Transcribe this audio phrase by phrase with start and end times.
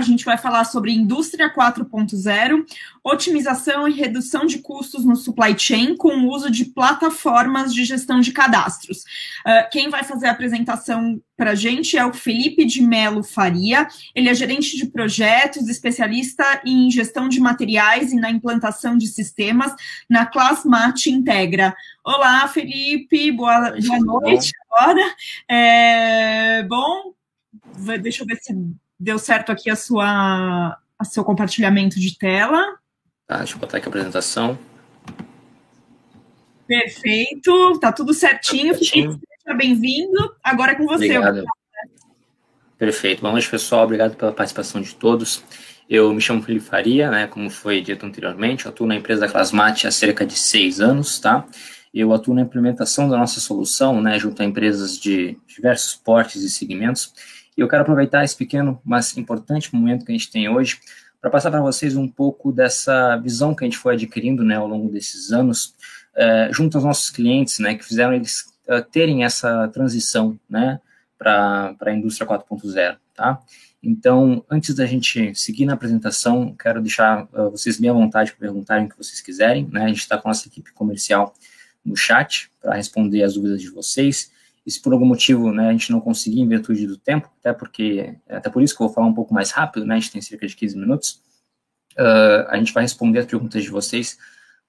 [0.00, 2.64] A gente vai falar sobre indústria 4.0,
[3.04, 8.18] otimização e redução de custos no supply chain com o uso de plataformas de gestão
[8.18, 9.00] de cadastros.
[9.46, 13.86] Uh, quem vai fazer a apresentação para a gente é o Felipe de Melo Faria.
[14.14, 19.74] Ele é gerente de projetos, especialista em gestão de materiais e na implantação de sistemas
[20.08, 21.76] na Classmat Integra.
[22.02, 25.14] Olá, Felipe, boa, boa noite agora.
[25.46, 27.12] É, bom,
[28.00, 28.54] deixa eu ver se
[29.00, 32.78] deu certo aqui a sua, a seu compartilhamento de tela.
[33.26, 34.58] Tá, deixa eu botar aqui a apresentação.
[36.66, 38.74] Perfeito, tá tudo certinho.
[38.74, 39.18] certinho.
[39.42, 40.36] Seja bem-vindo.
[40.44, 41.16] Agora é com você.
[41.16, 41.44] Obrigado.
[42.78, 43.20] Perfeito.
[43.22, 43.84] Boa noite, pessoal.
[43.84, 45.42] Obrigado pela participação de todos.
[45.88, 49.28] Eu me chamo Felipe Faria, né, como foi dito anteriormente, eu atuo na empresa da
[49.28, 51.44] Clasmate há cerca de seis anos, tá?
[51.92, 56.48] Eu atuo na implementação da nossa solução, né, junto a empresas de diversos portes e
[56.48, 57.12] segmentos,
[57.60, 60.80] e eu quero aproveitar esse pequeno, mas importante momento que a gente tem hoje
[61.20, 64.66] para passar para vocês um pouco dessa visão que a gente foi adquirindo né, ao
[64.66, 65.74] longo desses anos,
[66.16, 70.80] é, junto aos nossos clientes, né, que fizeram eles uh, terem essa transição né,
[71.18, 72.96] para a indústria 4.0.
[73.14, 73.38] Tá?
[73.82, 78.40] Então, antes da gente seguir na apresentação, quero deixar uh, vocês bem à vontade para
[78.40, 79.68] perguntarem o que vocês quiserem.
[79.70, 79.84] Né?
[79.84, 81.34] A gente está com a nossa equipe comercial
[81.84, 84.32] no chat para responder as dúvidas de vocês.
[84.64, 87.52] E se por algum motivo né, a gente não conseguir em virtude do tempo, até
[87.52, 90.12] porque até por isso que eu vou falar um pouco mais rápido, né, a gente
[90.12, 91.20] tem cerca de 15 minutos,
[91.98, 94.18] uh, a gente vai responder as perguntas de vocês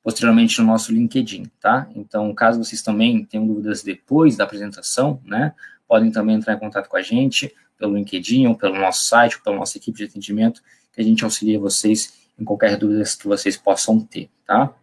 [0.03, 1.87] posteriormente no nosso LinkedIn, tá?
[1.95, 5.53] Então, caso vocês também tenham dúvidas depois da apresentação, né,
[5.87, 9.43] podem também entrar em contato com a gente pelo LinkedIn ou pelo nosso site, ou
[9.43, 10.61] pela nossa equipe de atendimento,
[10.93, 14.73] que a gente auxilia vocês em qualquer dúvida que vocês possam ter, tá?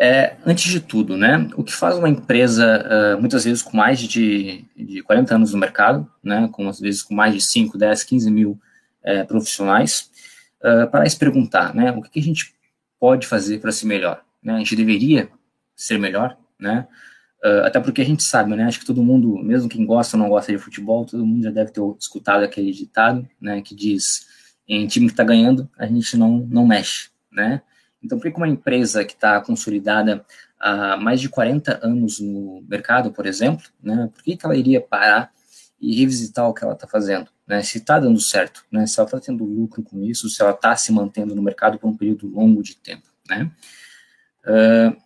[0.00, 3.98] É, antes de tudo, né, o que faz uma empresa, uh, muitas vezes com mais
[3.98, 8.04] de, de 40 anos no mercado, né, com, às vezes com mais de 5, 10,
[8.04, 8.60] 15 mil
[9.02, 10.08] uh, profissionais,
[10.62, 12.54] uh, para se perguntar, né, o que, que a gente
[13.00, 14.22] pode fazer para ser melhor?
[14.40, 14.54] Né?
[14.54, 15.28] A gente deveria
[15.74, 16.86] ser melhor, né?
[17.64, 20.28] até porque a gente sabe, né, acho que todo mundo, mesmo quem gosta ou não
[20.28, 24.26] gosta de futebol, todo mundo já deve ter escutado aquele ditado, né, que diz,
[24.66, 27.62] em time que está ganhando, a gente não, não mexe, né?
[28.02, 30.24] Então, por que uma empresa que está consolidada
[30.58, 34.80] há mais de 40 anos no mercado, por exemplo, né, por que, que ela iria
[34.80, 35.32] parar
[35.80, 37.30] e revisitar o que ela está fazendo?
[37.46, 40.52] Né, se está dando certo, né, se ela está tendo lucro com isso, se ela
[40.52, 43.08] está se mantendo no mercado por um período longo de tempo.
[43.28, 43.50] Né?
[44.44, 44.96] Uh,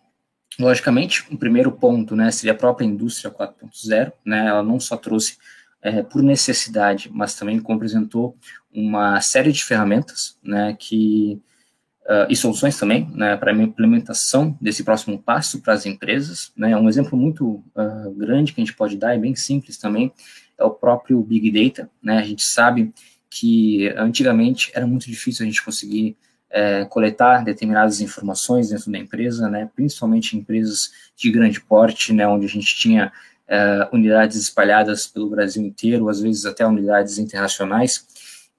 [0.59, 5.37] logicamente, o primeiro ponto né, seria a própria indústria 4.0, né, ela não só trouxe
[5.81, 8.37] é, por necessidade, mas também apresentou
[8.73, 11.41] uma série de ferramentas né, que
[12.05, 16.51] uh, e soluções também né, para a implementação desse próximo passo para as empresas.
[16.55, 20.11] Né, um exemplo muito uh, grande que a gente pode dar, e bem simples também,
[20.57, 21.89] é o próprio Big Data.
[22.01, 22.93] Né, a gente sabe
[23.29, 26.15] que antigamente era muito difícil a gente conseguir
[26.53, 32.27] é, coletar determinadas informações dentro da empresa, né, principalmente em empresas de grande porte, né,
[32.27, 33.11] onde a gente tinha
[33.47, 38.07] é, unidades espalhadas pelo Brasil inteiro, às vezes até unidades internacionais,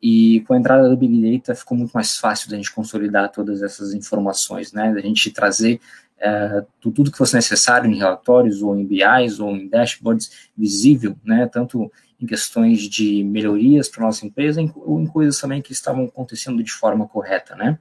[0.07, 3.63] e com a entrada do Big Data ficou muito mais fácil da gente consolidar todas
[3.63, 4.93] essas informações, né?
[4.93, 5.81] Da gente trazer
[6.19, 11.49] é, tudo que fosse necessário em relatórios ou em BIs ou em dashboards visível, né?
[11.51, 16.63] Tanto em questões de melhorias para nossa empresa ou em coisas também que estavam acontecendo
[16.63, 17.79] de forma correta, né?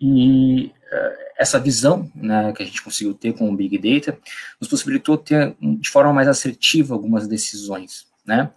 [0.00, 4.18] E uh, essa visão né, que a gente conseguiu ter com o Big Data
[4.60, 8.50] nos possibilitou ter de forma mais assertiva algumas decisões, né?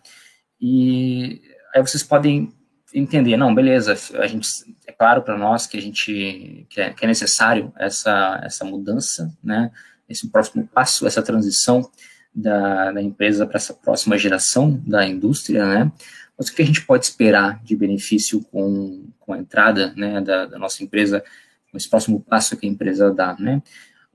[0.59, 2.53] E aí vocês podem
[2.93, 4.47] entender, não, beleza, a gente
[4.85, 9.35] é claro para nós que a gente que é, que é, necessário essa essa mudança,
[9.43, 9.71] né?
[10.07, 11.89] Esse próximo passo, essa transição
[12.33, 15.91] da, da empresa para essa próxima geração da indústria, né?
[16.37, 20.45] Mas o que a gente pode esperar de benefício com, com a entrada, né, da,
[20.47, 21.23] da nossa empresa,
[21.71, 23.61] com esse próximo passo que a empresa dá, né?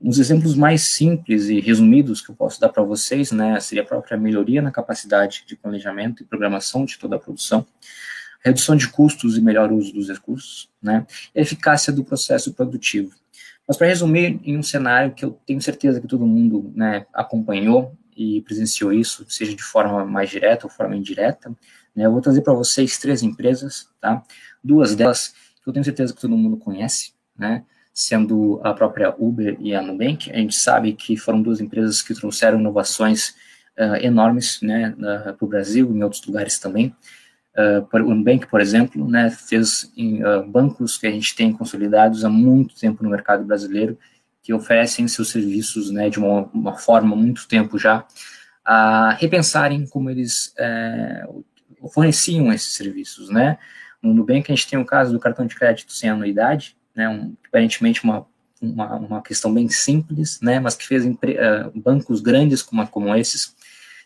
[0.01, 3.85] Uns exemplos mais simples e resumidos que eu posso dar para vocês, né, seria a
[3.85, 7.65] própria melhoria na capacidade de planejamento e programação de toda a produção,
[8.41, 11.05] redução de custos e melhor uso dos recursos, né,
[11.35, 13.11] e a eficácia do processo produtivo.
[13.67, 17.93] Mas para resumir em um cenário que eu tenho certeza que todo mundo né, acompanhou
[18.15, 21.49] e presenciou isso, seja de forma mais direta ou forma indireta,
[21.93, 24.23] né, eu vou trazer para vocês três empresas, tá?
[24.63, 27.63] Duas delas que eu tenho certeza que todo mundo conhece, né?
[27.99, 30.31] Sendo a própria Uber e a Nubank.
[30.31, 33.35] A gente sabe que foram duas empresas que trouxeram inovações
[33.77, 36.95] uh, enormes né, uh, para o Brasil e em outros lugares também.
[37.53, 42.23] Uh, o Nubank, por exemplo, né, fez em, uh, bancos que a gente tem consolidados
[42.23, 43.99] há muito tempo no mercado brasileiro,
[44.41, 48.07] que oferecem seus serviços né, de uma, uma forma, muito tempo já,
[48.63, 50.53] a repensarem como eles
[51.91, 53.57] forneciam esses serviços, né?
[54.01, 57.07] No Nubank a gente tem o caso do cartão de crédito sem anuidade, né?
[57.07, 58.25] Um, aparentemente uma,
[58.61, 60.59] uma, uma questão bem simples, né?
[60.59, 61.15] Mas que fez uh,
[61.73, 63.55] bancos grandes como, como esses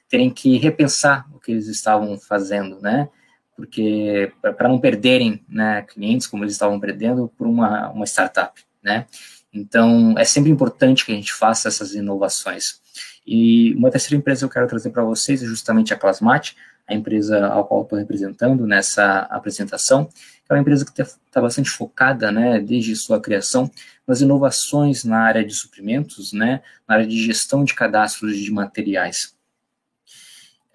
[0.07, 3.09] terem que repensar o que eles estavam fazendo, né?
[3.55, 9.07] Porque para não perderem né, clientes como eles estavam perdendo por uma, uma startup, né?
[9.51, 12.79] Então é sempre importante que a gente faça essas inovações.
[13.25, 16.55] E uma terceira empresa que eu quero trazer para vocês é justamente a Clasmate,
[16.87, 20.09] a empresa ao qual estou representando nessa apresentação,
[20.49, 23.71] é uma empresa que está tá bastante focada, né, desde sua criação,
[24.05, 29.35] nas inovações na área de suprimentos, né, na área de gestão de cadastros de materiais.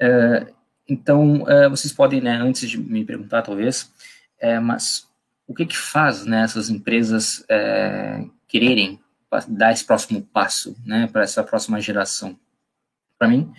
[0.01, 0.47] É,
[0.89, 3.93] então, é, vocês podem, né, antes de me perguntar, talvez,
[4.39, 5.07] é, mas
[5.47, 8.99] o que que faz né, essas empresas é, quererem
[9.49, 12.39] dar esse próximo passo, né, para essa próxima geração?
[13.19, 13.53] Para mim,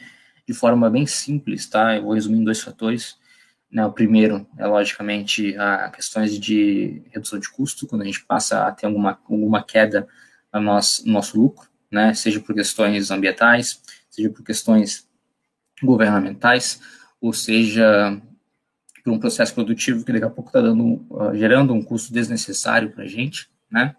[0.50, 1.96] de forma bem simples, tá?
[1.96, 3.20] Eu vou resumir em dois fatores.
[3.72, 8.66] Né, o primeiro é, logicamente, a questões de redução de custo, quando a gente passa
[8.66, 10.08] a ter alguma, alguma queda
[10.52, 13.80] no nosso, no nosso lucro, né, seja por questões ambientais,
[14.10, 15.08] seja por questões
[15.84, 16.82] governamentais,
[17.22, 18.20] ou seja,
[19.04, 23.04] por um processo produtivo que daqui a pouco está uh, gerando um custo desnecessário para
[23.04, 23.96] a gente, né,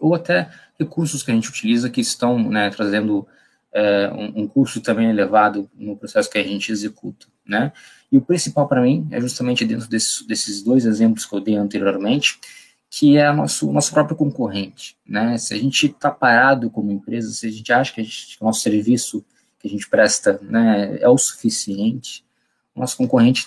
[0.00, 0.50] ou até
[0.80, 3.24] recursos que a gente utiliza que estão né, trazendo
[3.72, 7.72] é, um, um, custo também elevado no processo que a gente executa, né?
[8.10, 12.38] E o principal para mim é justamente dentro desses, dois exemplos que eu dei anteriormente,
[12.90, 15.38] que é nosso nosso próprio concorrente, né?
[15.38, 18.46] Se a gente está parado como empresa, se a gente acha que, gente, que o
[18.46, 19.24] nosso serviço
[19.58, 22.24] que a gente presta, né, é o suficiente,
[22.74, 23.46] o nosso concorrente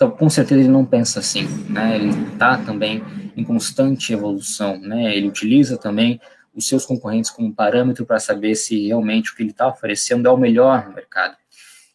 [0.00, 1.96] então, com certeza ele não pensa assim, né?
[1.96, 3.04] Ele está também
[3.36, 5.14] em constante evolução, né?
[5.14, 6.18] Ele utiliza também
[6.54, 10.30] os seus concorrentes como parâmetro para saber se realmente o que ele está oferecendo é
[10.30, 11.36] o melhor no mercado.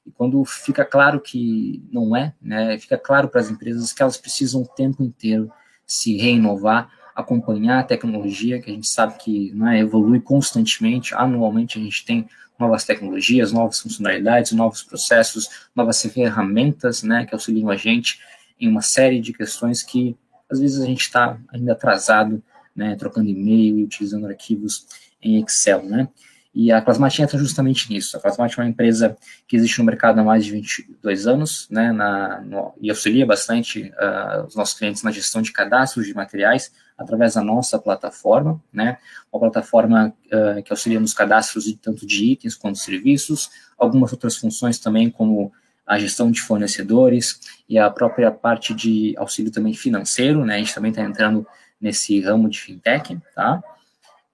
[0.05, 4.17] E quando fica claro que não é, né, fica claro para as empresas que elas
[4.17, 5.51] precisam o tempo inteiro
[5.85, 11.81] se reinovar, acompanhar a tecnologia, que a gente sabe que né, evolui constantemente, anualmente a
[11.81, 12.27] gente tem
[12.59, 18.19] novas tecnologias, novas funcionalidades, novos processos, novas ferramentas né, que auxiliam a gente
[18.59, 20.15] em uma série de questões que
[20.49, 22.41] às vezes a gente está ainda atrasado
[22.75, 24.85] né, trocando e-mail e utilizando arquivos
[25.21, 26.07] em Excel, né?
[26.55, 28.15] E a Plasmate entra justamente nisso.
[28.15, 31.91] A Plasmate é uma empresa que existe no mercado há mais de 22 anos, né,
[31.91, 36.71] na, no, e auxilia bastante uh, os nossos clientes na gestão de cadastros de materiais
[36.97, 38.97] através da nossa plataforma, né,
[39.33, 44.37] uma plataforma uh, que auxilia nos cadastros de tanto de itens quanto serviços, algumas outras
[44.37, 45.51] funções também como
[45.85, 50.73] a gestão de fornecedores e a própria parte de auxílio também financeiro, né, a gente
[50.73, 51.45] também está entrando
[51.79, 53.63] nesse ramo de fintech, tá?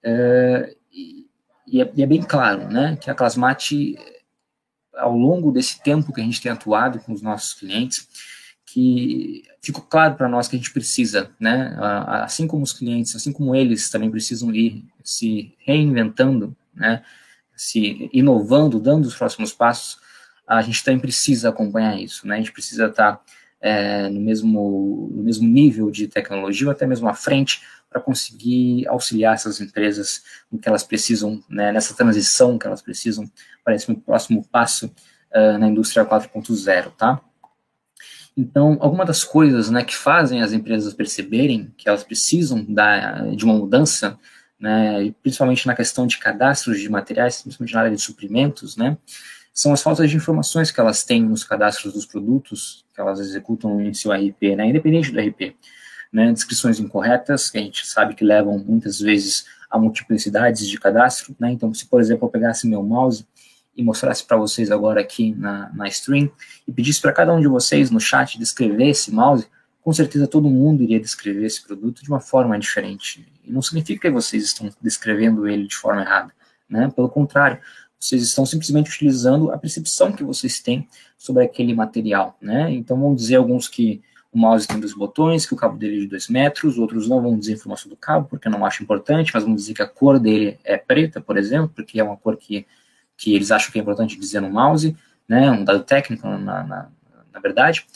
[0.02, 3.96] É, e, é, e, é, bem claro, né, que a Clasmate,
[4.94, 8.08] ao longo desse tempo que a gente tem atuado com os nossos clientes,
[8.66, 11.76] que ficou claro para nós que a gente precisa, né,
[12.22, 17.04] assim como os clientes, assim como eles também precisam ir se reinventando, né,
[17.54, 20.00] se inovando, dando os próximos passos,
[20.46, 23.22] a gente também precisa acompanhar isso, né, a gente precisa estar tá
[23.62, 28.86] é, no, mesmo, no mesmo nível de tecnologia, ou até mesmo à frente, para conseguir
[28.88, 33.30] auxiliar essas empresas no que elas precisam, né, nessa transição que elas precisam
[33.64, 37.20] para esse próximo passo uh, na indústria 4.0, tá?
[38.36, 43.44] Então, algumas das coisas né, que fazem as empresas perceberem que elas precisam da, de
[43.44, 44.18] uma mudança,
[44.58, 48.96] né, principalmente na questão de cadastros de materiais, principalmente na área de suprimentos, né,
[49.52, 53.80] são as faltas de informações que elas têm nos cadastros dos produtos que elas executam
[53.80, 55.56] em seu RP, né, independente do RP.
[56.12, 61.34] Né, descrições incorretas, que a gente sabe que levam muitas vezes a multiplicidades de cadastro.
[61.40, 63.26] Né, então, se, por exemplo, eu pegasse meu mouse
[63.74, 66.30] e mostrasse para vocês agora aqui na, na stream
[66.68, 69.46] e pedisse para cada um de vocês no chat descrever esse mouse,
[69.82, 73.26] com certeza todo mundo iria descrever esse produto de uma forma diferente.
[73.42, 76.32] E não significa que vocês estão descrevendo ele de forma errada,
[76.68, 76.92] né?
[76.94, 77.58] Pelo contrário,
[78.02, 82.68] vocês estão simplesmente utilizando a percepção que vocês têm sobre aquele material, né?
[82.72, 86.00] Então, vamos dizer alguns que o mouse tem dois botões, que o cabo dele é
[86.00, 89.44] de dois metros, outros não vão dizer informação do cabo, porque não acho importante, mas
[89.44, 92.66] vamos dizer que a cor dele é preta, por exemplo, porque é uma cor que,
[93.16, 94.96] que eles acham que é importante dizer no mouse,
[95.28, 95.48] né?
[95.52, 96.88] Um dado técnico, na, na,
[97.32, 97.86] na verdade.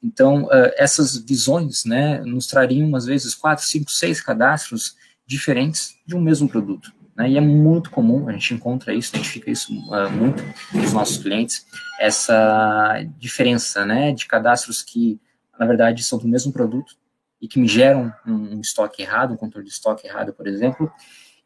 [0.00, 4.94] Então, uh, essas visões, né, nos trariam, às vezes, quatro, cinco, seis cadastros
[5.26, 6.94] diferentes de um mesmo produto.
[7.16, 7.30] Né?
[7.30, 10.42] E é muito comum, a gente encontra isso, identifica isso uh, muito
[10.72, 11.66] nos nossos clientes,
[11.98, 15.18] essa diferença né, de cadastros que,
[15.58, 16.94] na verdade, são do mesmo produto
[17.40, 20.90] e que me geram um, um estoque errado, um controle de estoque errado, por exemplo,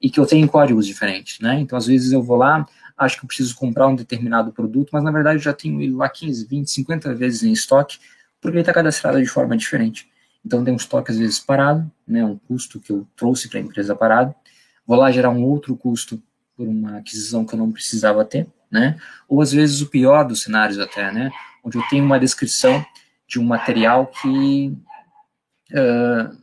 [0.00, 1.38] e que eu tenho códigos diferentes.
[1.40, 1.60] Né?
[1.60, 5.04] Então, às vezes, eu vou lá, acho que eu preciso comprar um determinado produto, mas,
[5.04, 7.98] na verdade, eu já tenho ele lá 15, 20, 50 vezes em estoque,
[8.40, 10.10] porque ele está cadastrado de forma diferente.
[10.44, 13.62] Então tem um estoque às vezes parado, né, um custo que eu trouxe para a
[13.62, 14.34] empresa parado,
[14.90, 16.20] vou lá gerar um outro custo
[16.56, 18.98] por uma aquisição que eu não precisava ter, né?
[19.28, 21.30] Ou às vezes o pior dos cenários até, né?
[21.62, 22.84] Onde eu tenho uma descrição
[23.24, 24.76] de um material que
[25.70, 26.36] uh,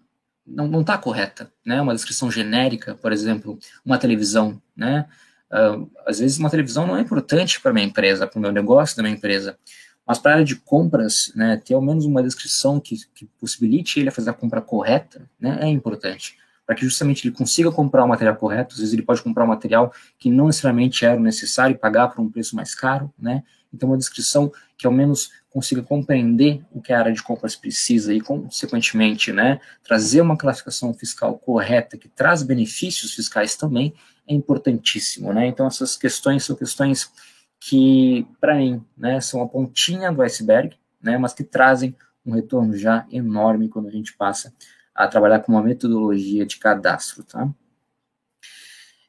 [0.46, 1.82] não está correta, né?
[1.82, 5.10] Uma descrição genérica, por exemplo, uma televisão, né?
[5.52, 8.96] Uh, às vezes uma televisão não é importante para minha empresa, para o meu negócio
[8.96, 9.58] da minha empresa,
[10.06, 14.00] mas para a área de compras, né, ter ao menos uma descrição que, que possibilite
[14.00, 18.08] ele fazer a compra correta, né, é importante para que justamente ele consiga comprar o
[18.08, 18.74] material correto.
[18.74, 22.22] Às vezes ele pode comprar um material que não necessariamente era necessário e pagar por
[22.22, 23.42] um preço mais caro, né?
[23.74, 28.14] Então, uma descrição que ao menos consiga compreender o que a área de compras precisa
[28.14, 33.94] e, consequentemente, né, trazer uma classificação fiscal correta que traz benefícios fiscais também
[34.28, 35.48] é importantíssimo, né?
[35.48, 37.12] Então, essas questões são questões
[37.60, 41.96] que, para mim, né, são a pontinha do iceberg, né, mas que trazem
[42.26, 44.54] um retorno já enorme quando a gente passa
[44.98, 47.48] a trabalhar com uma metodologia de cadastro, tá?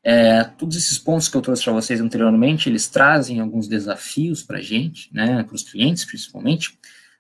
[0.04, 4.58] É, todos esses pontos que eu trouxe para vocês anteriormente, eles trazem alguns desafios para
[4.58, 6.78] a gente, né, para os clientes principalmente,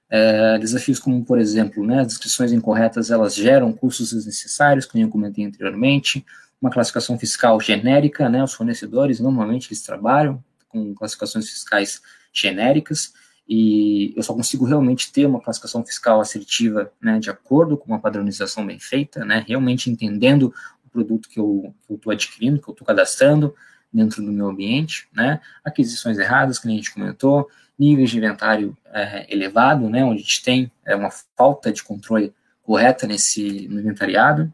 [0.08, 5.44] é, desafios como, por exemplo, né, descrições incorretas, elas geram custos desnecessários, como eu comentei
[5.44, 6.24] anteriormente,
[6.62, 12.00] uma classificação fiscal genérica, né, os fornecedores, normalmente, eles trabalham com classificações fiscais
[12.32, 13.12] genéricas,
[13.48, 17.98] e eu só consigo realmente ter uma classificação fiscal assertiva, né, de acordo com uma
[17.98, 20.52] padronização bem feita, né, realmente entendendo
[20.84, 23.54] o produto que eu estou adquirindo, que eu estou cadastrando
[23.90, 29.32] dentro do meu ambiente, né, aquisições erradas, que a gente comentou, níveis de inventário é,
[29.32, 34.52] elevado, né, onde a gente tem é, uma falta de controle correta nesse no inventariado.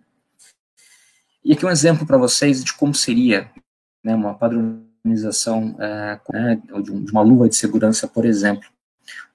[1.44, 3.50] E aqui um exemplo para vocês de como seria
[4.04, 8.73] né, uma padronização é, né, de uma luva de segurança, por exemplo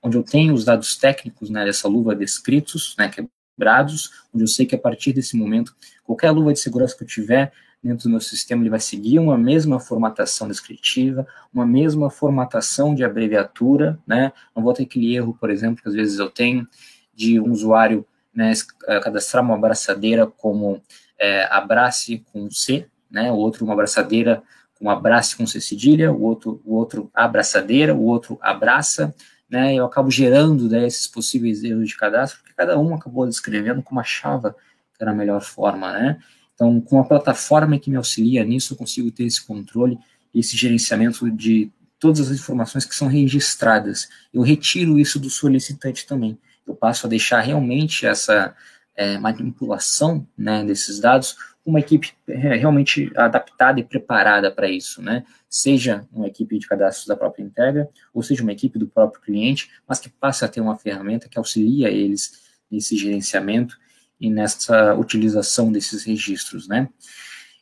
[0.02, 4.66] onde eu tenho os dados técnicos né, dessa luva descritos, né, quebrados, onde eu sei
[4.66, 8.20] que a partir desse momento, qualquer luva de segurança que eu tiver dentro do meu
[8.20, 14.64] sistema, ele vai seguir uma mesma formatação descritiva, uma mesma formatação de abreviatura, né, não
[14.64, 16.68] vou ter aquele erro, por exemplo, que às vezes eu tenho,
[17.14, 18.54] de um usuário né,
[18.88, 20.82] eh, cadastrar uma abraçadeira como
[21.20, 24.42] é, abrace com C, né, o outro uma abraçadeira
[24.80, 29.14] com abrace com C cedilha, o outro, o outro abraçadeira, o outro abraça,
[29.50, 33.82] né, eu acabo gerando né, esses possíveis erros de cadastro, porque cada um acabou descrevendo
[33.82, 34.56] como achava
[34.96, 36.20] que era a melhor forma, né?
[36.54, 39.98] Então, com a plataforma que me auxilia nisso, eu consigo ter esse controle
[40.34, 44.08] esse gerenciamento de todas as informações que são registradas.
[44.34, 46.38] Eu retiro isso do solicitante também.
[46.66, 48.56] Eu passo a deixar realmente essa
[48.96, 51.36] é, manipulação né, desses dados
[51.70, 55.24] uma equipe realmente adaptada e preparada para isso, né?
[55.50, 59.70] Seja uma equipe de cadastros da própria entrega, ou seja uma equipe do próprio cliente,
[59.88, 63.78] mas que passa a ter uma ferramenta que auxilia eles nesse gerenciamento
[64.20, 66.90] e nessa utilização desses registros, né?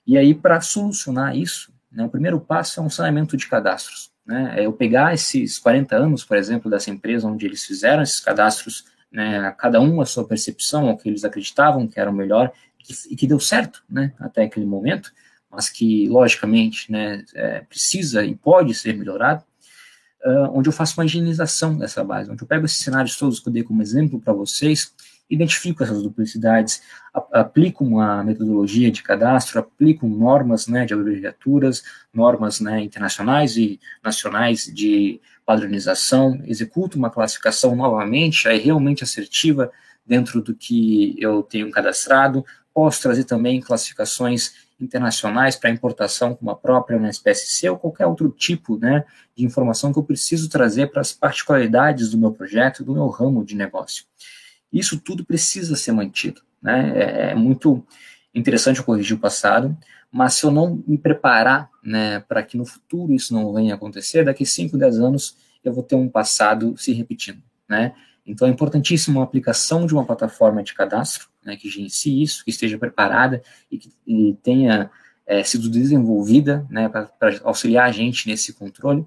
[0.05, 4.55] E aí, para solucionar isso, né, o primeiro passo é um saneamento de cadastros, né?
[4.57, 8.85] É eu pegar esses 40 anos, por exemplo, dessa empresa onde eles fizeram esses cadastros,
[9.11, 12.51] né, cada um a sua percepção, o que eles acreditavam que era o melhor,
[13.09, 15.11] e que deu certo, né, até aquele momento,
[15.49, 19.43] mas que, logicamente, né, é, precisa e pode ser melhorado,
[20.25, 23.47] uh, onde eu faço uma higienização dessa base, onde eu pego esses cenários todos que
[23.47, 24.93] eu dei como exemplo para vocês,
[25.29, 26.81] identifico essas duplicidades,
[27.33, 34.71] aplico uma metodologia de cadastro, aplico normas né, de abreviaturas, normas né, internacionais e nacionais
[34.73, 39.71] de padronização, executo uma classificação novamente, aí realmente assertiva
[40.05, 42.45] dentro do que eu tenho cadastrado,
[42.77, 48.77] Posso trazer também classificações internacionais para importação, como a própria NSPSC ou qualquer outro tipo
[48.77, 49.03] né,
[49.35, 53.43] de informação que eu preciso trazer para as particularidades do meu projeto, do meu ramo
[53.43, 54.05] de negócio.
[54.71, 56.43] Isso tudo precisa ser mantido.
[56.61, 56.93] Né?
[56.95, 57.83] É, é muito
[58.31, 59.75] interessante eu corrigir o passado,
[60.11, 63.75] mas se eu não me preparar né, para que no futuro isso não venha a
[63.75, 67.41] acontecer, daqui 5, 10 anos eu vou ter um passado se repetindo.
[67.67, 67.95] Né?
[68.27, 72.51] Então é importantíssimo a aplicação de uma plataforma de cadastro, né, que gerencie isso, que
[72.51, 73.41] esteja preparada
[73.71, 74.91] e que e tenha
[75.25, 77.09] é, sido desenvolvida né, para
[77.43, 79.05] auxiliar a gente nesse controle,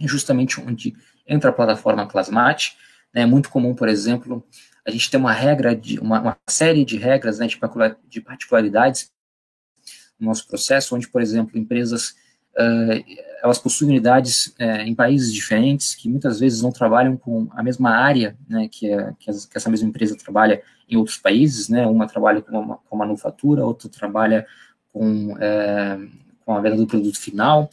[0.00, 0.94] é justamente onde
[1.26, 2.76] entra a plataforma Plasmate.
[3.14, 4.44] Né, é muito comum, por exemplo,
[4.84, 7.46] a gente ter uma regra, de uma, uma série de regras né,
[8.08, 9.12] de particularidades
[10.18, 12.14] no nosso processo, onde, por exemplo, empresas
[13.42, 17.90] elas possuem unidades uh, em países diferentes, que muitas vezes não trabalham com a mesma
[17.90, 21.86] área né, que, é, que, as, que, essa mesma empresa trabalha em outros países, né,
[21.86, 24.46] uma trabalha com, uma, com manufatura, outra trabalha
[24.92, 26.10] com, uh,
[26.44, 27.70] com a venda do produto final,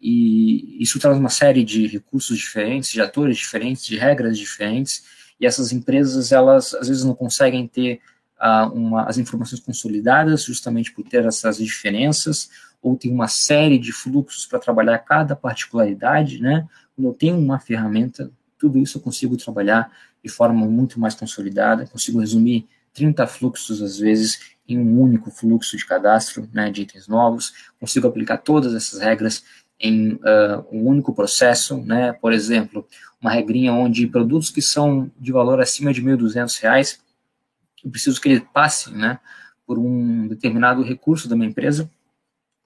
[0.00, 5.04] e isso traz uma série de recursos diferentes, de atores diferentes, de regras diferentes,
[5.40, 8.00] E essas empresas, elas às vezes não conseguem ter
[8.40, 12.48] uh, uma, as informações consolidadas, justamente por ter essas diferenças,
[12.82, 16.66] ou tem uma série de fluxos para trabalhar cada particularidade, né?
[16.94, 19.90] Quando eu tenho uma ferramenta, tudo isso eu consigo trabalhar
[20.22, 25.76] de forma muito mais consolidada, consigo resumir 30 fluxos, às vezes, em um único fluxo
[25.76, 29.44] de cadastro né, de itens novos, consigo aplicar todas essas regras
[29.80, 32.86] em uh, um único processo, né, por exemplo,
[33.20, 36.98] uma regrinha onde produtos que são de valor acima de R$ 1.200,
[37.84, 39.20] eu preciso que ele passe né,
[39.66, 41.88] por um determinado recurso da minha empresa,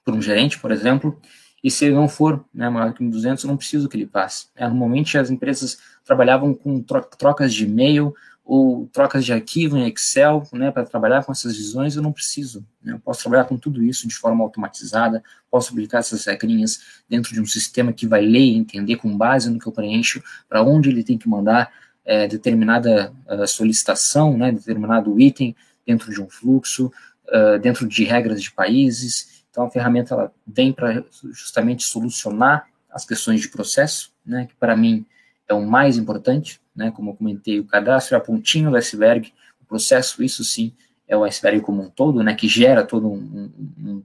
[0.04, 1.20] por um gerente, por exemplo,
[1.62, 4.46] e se ele não for né, maior que 1.200, eu não preciso que ele passe.
[4.56, 8.12] É, normalmente as empresas trabalhavam com trocas de e-mail
[8.44, 12.66] ou trocas de arquivo em Excel, né, para trabalhar com essas visões, eu não preciso.
[12.82, 17.32] Né, eu posso trabalhar com tudo isso de forma automatizada, posso aplicar essas regrinhas dentro
[17.32, 20.62] de um sistema que vai ler e entender com base no que eu preencho, para
[20.62, 21.72] onde ele tem que mandar
[22.04, 25.54] é, determinada uh, solicitação, né, determinado item
[25.86, 26.90] dentro de um fluxo,
[27.28, 33.04] uh, dentro de regras de países, então, a ferramenta ela vem para justamente solucionar as
[33.04, 35.04] questões de processo, né, que para mim
[35.46, 39.30] é o mais importante, né, como eu comentei, o cadastro é a pontinha do iceberg,
[39.60, 40.72] o processo, isso sim,
[41.06, 44.02] é o iceberg como um todo, né, que gera toda um, um,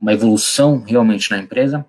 [0.00, 1.84] uma evolução realmente na empresa,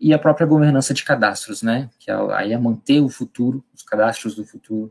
[0.00, 3.82] e a própria governança de cadastros, né, que é, aí é manter o futuro, os
[3.82, 4.90] cadastros do futuro,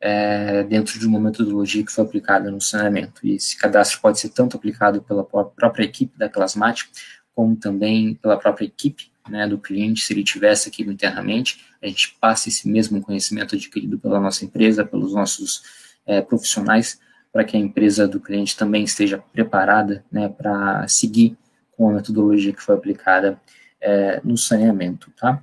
[0.00, 3.26] é, dentro de uma metodologia que foi aplicada no saneamento.
[3.26, 6.88] E esse cadastro pode ser tanto aplicado pela própria equipe da Clasmatic,
[7.34, 12.16] como também pela própria equipe né, do cliente, se ele tivesse aquilo internamente, a gente
[12.20, 15.62] passa esse mesmo conhecimento adquirido pela nossa empresa, pelos nossos
[16.06, 16.98] é, profissionais,
[17.32, 21.36] para que a empresa do cliente também esteja preparada né, para seguir
[21.76, 23.40] com a metodologia que foi aplicada
[23.80, 25.40] é, no saneamento, tá?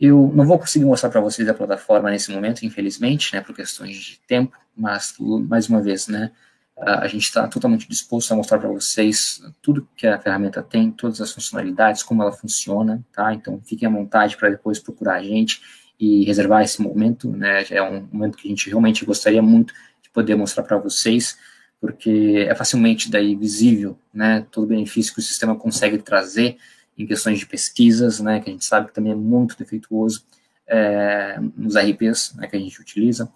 [0.00, 3.96] Eu não vou conseguir mostrar para vocês a plataforma nesse momento, infelizmente, né, por questões
[3.96, 6.32] de tempo, mas, mais uma vez, né,
[6.80, 11.20] a gente está totalmente disposto a mostrar para vocês tudo que a ferramenta tem, todas
[11.20, 13.34] as funcionalidades, como ela funciona, tá?
[13.34, 15.60] Então, fiquem à vontade para depois procurar a gente
[15.98, 17.66] e reservar esse momento, né?
[17.70, 21.36] É um momento que a gente realmente gostaria muito de poder mostrar para vocês,
[21.78, 24.46] porque é facilmente daí visível, né?
[24.50, 26.56] Todo o benefício que o sistema consegue trazer
[27.02, 30.24] em questões de pesquisas, né, que a gente sabe que também é muito defeituoso
[30.66, 33.30] é, nos RPs né, que a gente utiliza,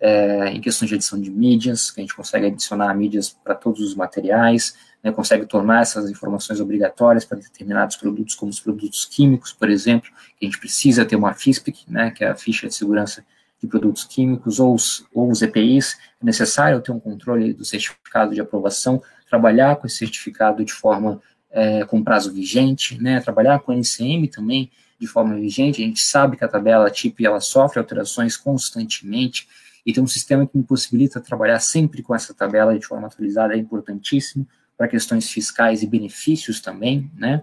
[0.00, 3.80] é, em questões de edição de mídias, que a gente consegue adicionar mídias para todos
[3.80, 9.52] os materiais, né, consegue tornar essas informações obrigatórias para determinados produtos, como os produtos químicos,
[9.52, 12.74] por exemplo, que a gente precisa ter uma FISPIC, né, que é a ficha de
[12.74, 13.24] segurança
[13.60, 18.32] de produtos químicos, ou os, ou os EPIs, é necessário ter um controle do certificado
[18.32, 21.20] de aprovação, trabalhar com esse certificado de forma
[21.58, 26.36] é, com prazo vigente, né, trabalhar com NCM também de forma vigente, a gente sabe
[26.36, 29.48] que a tabela TIP ela sofre alterações constantemente,
[29.84, 33.54] e ter um sistema que me possibilita trabalhar sempre com essa tabela de forma atualizada
[33.54, 37.42] é importantíssimo para questões fiscais e benefícios também, né,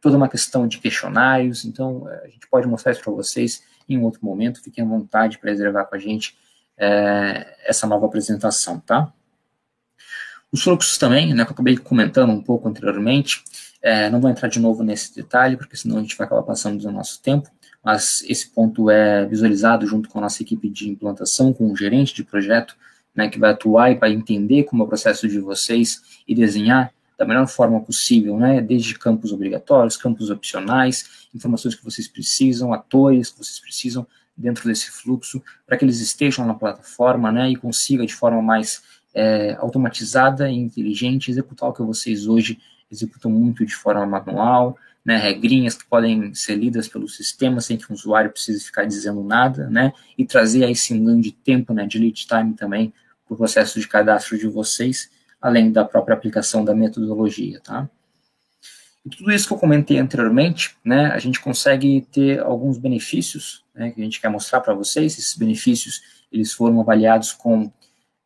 [0.00, 4.02] toda uma questão de questionários, então a gente pode mostrar isso para vocês em um
[4.02, 6.36] outro momento, fiquem à vontade para reservar com a gente
[6.76, 9.10] é, essa nova apresentação, tá?
[10.54, 13.42] Os fluxos também, né, que eu acabei comentando um pouco anteriormente,
[13.82, 16.80] é, não vou entrar de novo nesse detalhe, porque senão a gente vai acabar passando
[16.80, 17.50] do nosso tempo,
[17.84, 22.14] mas esse ponto é visualizado junto com a nossa equipe de implantação, com o gerente
[22.14, 22.76] de projeto,
[23.12, 26.94] né, que vai atuar e vai entender como é o processo de vocês e desenhar
[27.18, 33.30] da melhor forma possível, né, desde campos obrigatórios, campos opcionais, informações que vocês precisam, atores
[33.30, 38.06] que vocês precisam dentro desse fluxo, para que eles estejam na plataforma, né, e consiga
[38.06, 42.58] de forma mais é, automatizada e inteligente, executar o que vocês hoje
[42.90, 47.90] executam muito de forma manual, né, regrinhas que podem ser lidas pelo sistema sem que
[47.90, 51.86] o usuário precise ficar dizendo nada, né, e trazer aí um ganho de tempo, né,
[51.86, 52.92] de lead time também
[53.26, 57.88] para o processo de cadastro de vocês, além da própria aplicação da metodologia, tá?
[59.04, 63.90] E tudo isso que eu comentei anteriormente, né, a gente consegue ter alguns benefícios, né,
[63.90, 66.00] que a gente quer mostrar para vocês, esses benefícios,
[66.32, 67.70] eles foram avaliados com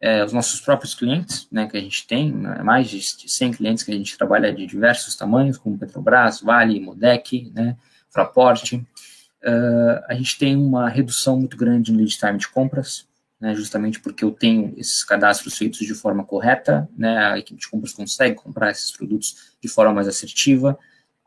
[0.01, 3.83] é, os nossos próprios clientes, né, que a gente tem, né, mais de 100 clientes
[3.83, 7.77] que a gente trabalha de diversos tamanhos, como Petrobras, Vale, Modec, né,
[8.11, 8.75] Fraport.
[8.75, 13.07] Uh, a gente tem uma redução muito grande no lead time de compras,
[13.41, 17.69] né, justamente porque eu tenho esses cadastros feitos de forma correta, né, a equipe de
[17.69, 20.79] compras consegue comprar esses produtos de forma mais assertiva,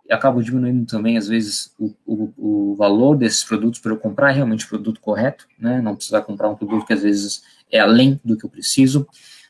[0.05, 2.33] e acabo diminuindo também, às vezes, o, o,
[2.71, 6.49] o valor desses produtos para eu comprar realmente o produto correto, né, não precisar comprar
[6.49, 9.07] um produto que às vezes é além do que eu preciso,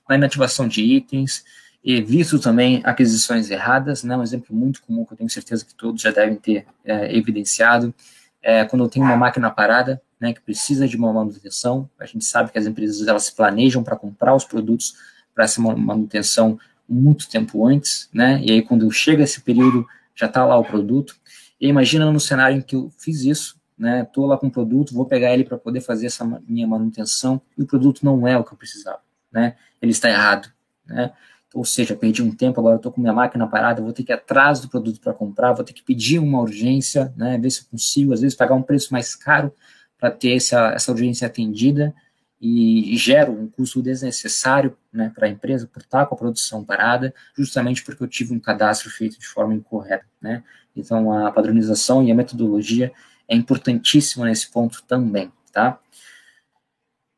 [0.08, 1.44] na inativação de itens,
[1.84, 5.74] e visto também aquisições erradas, né, um exemplo muito comum que eu tenho certeza que
[5.74, 7.94] todos já devem ter é, evidenciado,
[8.42, 11.90] é quando eu tenho uma máquina parada, né, que precisa de uma manutenção.
[12.00, 14.94] A gente sabe que as empresas elas se planejam para comprar os produtos
[15.34, 18.42] para essa manutenção muito tempo antes, né?
[18.44, 21.16] E aí quando chega esse período já está lá o produto.
[21.60, 24.04] E imagina no cenário em que eu fiz isso, né?
[24.04, 27.64] Estou lá com o produto, vou pegar ele para poder fazer essa minha manutenção e
[27.64, 29.00] o produto não é o que eu precisava,
[29.32, 29.56] né?
[29.82, 30.52] Ele está errado,
[30.86, 31.12] né?
[31.52, 34.14] Ou seja, perdi um tempo, agora estou com minha máquina parada, vou ter que ir
[34.14, 37.40] atrás do produto para comprar, vou ter que pedir uma urgência, né?
[37.40, 39.52] Ver se eu consigo, às vezes pagar um preço mais caro
[40.00, 41.92] para ter essa, essa urgência atendida
[42.40, 47.14] e, e um custo desnecessário né, para a empresa por estar com a produção parada,
[47.36, 50.06] justamente porque eu tive um cadastro feito de forma incorreta.
[50.22, 50.44] Né?
[50.76, 52.92] Então, a padronização e a metodologia
[53.32, 55.32] é importantíssima nesse ponto também.
[55.54, 55.80] Tá?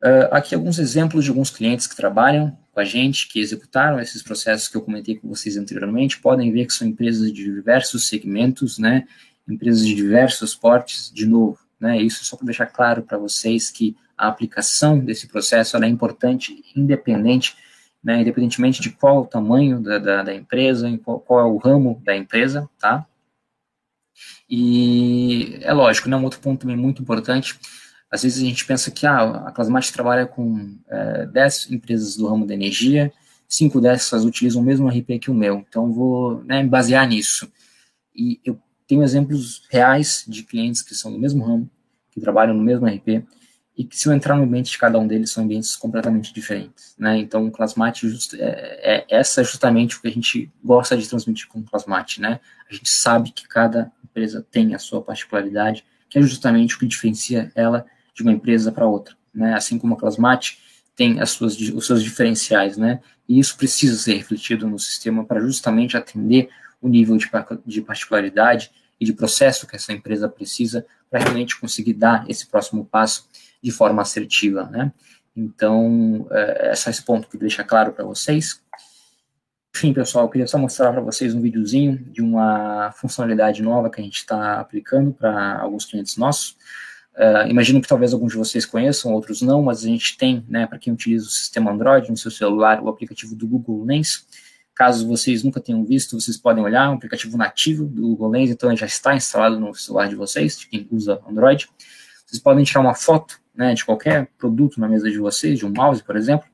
[0.04, 4.22] Uh, aqui alguns exemplos de alguns clientes que trabalham com a gente, que executaram esses
[4.22, 8.78] processos que eu comentei com vocês anteriormente, podem ver que são empresas de diversos segmentos,
[8.78, 9.08] né,
[9.48, 13.96] empresas de diversos portes, de novo, né, isso só para deixar claro para vocês que
[14.18, 17.56] a aplicação desse processo é importante, independente,
[18.04, 22.02] né, independentemente de qual o tamanho da, da, da empresa, qual, qual, é o ramo
[22.04, 23.06] da empresa, tá?
[24.50, 27.58] E é lógico, né, um outro ponto também muito importante,
[28.14, 32.28] às vezes a gente pensa que ah, a Clasmate trabalha com é, 10 empresas do
[32.28, 33.12] ramo da energia,
[33.48, 37.52] cinco dessas utilizam o mesmo RP que o meu, então vou né, me basear nisso.
[38.16, 41.68] E eu tenho exemplos reais de clientes que são do mesmo ramo,
[42.12, 43.26] que trabalham no mesmo RP,
[43.76, 46.96] e que se eu entrar no ambiente de cada um deles, são ambientes completamente diferentes,
[46.98, 47.18] né?
[47.18, 51.08] Então, o Classmate just, é, é, essa é justamente o que a gente gosta de
[51.10, 52.40] transmitir com o Classmate, né?
[52.70, 56.86] A gente sabe que cada empresa tem a sua particularidade, que é justamente o que
[56.86, 59.56] diferencia ela de uma empresa para outra, né?
[59.56, 60.60] Assim como a Classmate
[60.96, 63.00] tem as suas, os seus diferenciais, né?
[63.28, 67.28] E isso precisa ser refletido no sistema para justamente atender o nível de,
[67.66, 72.86] de particularidade e de processo que essa empresa precisa para realmente conseguir dar esse próximo
[72.86, 73.28] passo
[73.64, 74.92] de forma assertiva, né?
[75.36, 78.62] Então, é, é só esse ponto que deixa claro para vocês.
[79.76, 84.00] Enfim, pessoal, eu queria só mostrar para vocês um videozinho de uma funcionalidade nova que
[84.00, 86.56] a gente está aplicando para alguns clientes nossos.
[87.16, 90.68] Uh, imagino que talvez alguns de vocês conheçam, outros não, mas a gente tem, né,
[90.68, 94.28] para quem utiliza o sistema Android no seu celular, o aplicativo do Google Lens.
[94.76, 98.70] Caso vocês nunca tenham visto, vocês podem olhar, um aplicativo nativo do Google Lens, então
[98.70, 101.68] ele já está instalado no celular de vocês, de quem usa Android.
[102.26, 105.72] Vocês podem tirar uma foto né, de qualquer produto na mesa de vocês, de um
[105.72, 106.48] mouse, por exemplo,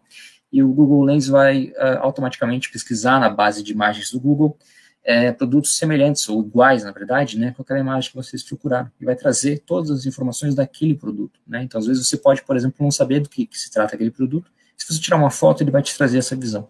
[0.51, 4.57] e o Google Lens vai uh, automaticamente pesquisar na base de imagens do Google
[5.03, 9.05] é, produtos semelhantes ou iguais, na verdade, né, com aquela imagem que vocês procuraram, e
[9.05, 11.39] vai trazer todas as informações daquele produto.
[11.47, 11.63] Né?
[11.63, 14.11] Então, às vezes, você pode, por exemplo, não saber do que, que se trata aquele
[14.11, 16.69] produto, se você tirar uma foto, ele vai te trazer essa visão.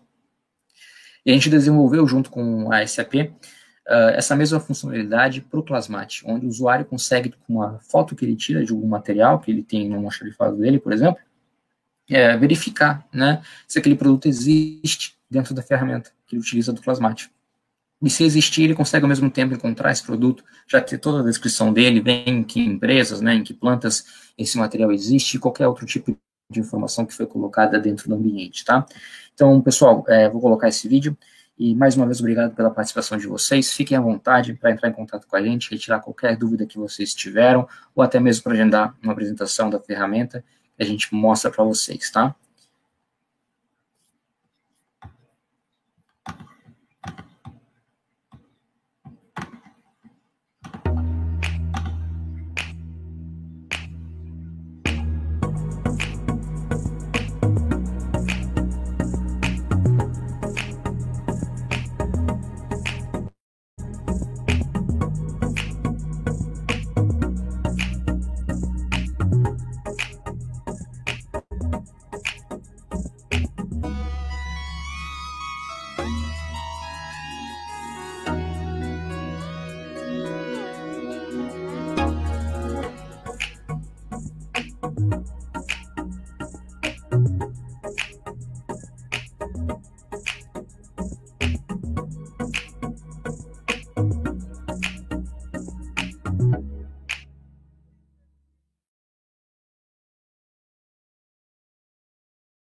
[1.26, 3.14] E a gente desenvolveu, junto com a SAP,
[3.90, 8.24] uh, essa mesma funcionalidade para o Plasmate, onde o usuário consegue, com uma foto que
[8.24, 11.20] ele tira de algum material que ele tem no almoxarifado dele, por exemplo,
[12.10, 17.30] é, verificar né, se aquele produto existe dentro da ferramenta que ele utiliza do Plasmate.
[18.02, 21.24] E se existir, ele consegue ao mesmo tempo encontrar esse produto, já ter toda a
[21.24, 24.06] descrição dele, vem em que empresas, né, em que plantas
[24.38, 26.16] esse material existe, e qualquer outro tipo
[26.50, 28.86] de informação que foi colocada dentro do ambiente, tá?
[29.34, 31.16] Então, pessoal, é, vou colocar esse vídeo.
[31.60, 33.74] E mais uma vez, obrigado pela participação de vocês.
[33.74, 37.14] Fiquem à vontade para entrar em contato com a gente, retirar qualquer dúvida que vocês
[37.14, 40.42] tiveram, ou até mesmo para agendar uma apresentação da ferramenta
[40.78, 42.34] que a gente mostra para vocês, tá?